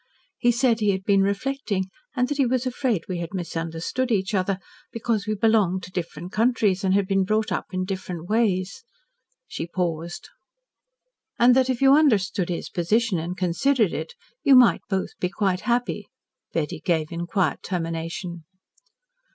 He 0.39 0.51
said 0.51 0.79
he 0.79 0.89
had 0.89 1.03
been 1.03 1.21
reflecting 1.21 1.85
and 2.15 2.27
that 2.27 2.39
he 2.39 2.45
was 2.47 2.65
afraid 2.65 3.03
that 3.03 3.07
we 3.07 3.19
had 3.19 3.35
misunderstood 3.35 4.09
each 4.11 4.33
other 4.33 4.57
because 4.91 5.27
we 5.27 5.35
belonged 5.35 5.83
to 5.83 5.91
different 5.91 6.31
countries, 6.31 6.83
and 6.83 6.95
had 6.95 7.07
been 7.07 7.23
brought 7.23 7.51
up 7.51 7.67
in 7.71 7.85
different 7.85 8.27
ways" 8.27 8.83
she 9.47 9.67
paused. 9.67 10.29
"And 11.37 11.55
that 11.55 11.69
if 11.69 11.83
you 11.83 11.93
understood 11.93 12.49
his 12.49 12.67
position 12.67 13.19
and 13.19 13.37
considered 13.37 13.93
it, 13.93 14.15
you 14.41 14.55
might 14.55 14.81
both 14.89 15.11
be 15.19 15.29
quite 15.29 15.59
happy," 15.69 16.07
Betty 16.51 16.79
gave 16.79 17.11
in 17.11 17.27
quiet 17.27 17.61
termination. 17.61 18.43